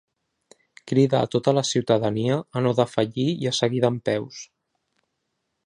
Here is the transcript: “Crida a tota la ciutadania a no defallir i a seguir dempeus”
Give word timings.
“Crida 0.91 1.19
a 1.25 1.27
tota 1.35 1.53
la 1.57 1.63
ciutadania 1.71 2.39
a 2.61 2.65
no 2.69 2.71
defallir 2.81 3.29
i 3.45 3.51
a 3.51 3.55
seguir 3.61 3.83
dempeus” 3.87 4.41